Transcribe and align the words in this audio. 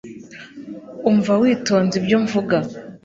umva 1.09 1.33
witonze 1.41 1.93
ibyo 2.01 2.17
mvuga 2.23 2.57